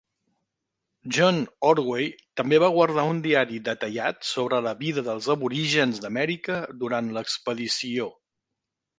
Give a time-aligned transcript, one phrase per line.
[1.15, 1.35] John
[1.71, 2.05] Ordway
[2.39, 8.09] també va guardar un diari detallat sobre la vida dels aborígens d'Amèrica durant l'expedició.